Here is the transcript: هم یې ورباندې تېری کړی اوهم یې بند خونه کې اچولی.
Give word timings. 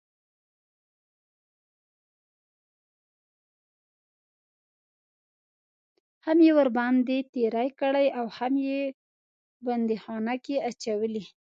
هم 6.25 6.37
یې 6.45 6.51
ورباندې 6.57 7.17
تېری 7.33 7.69
کړی 7.79 8.05
اوهم 8.21 8.53
یې 8.67 8.81
بند 9.65 9.89
خونه 10.03 10.33
کې 10.45 10.55
اچولی. 10.69 11.23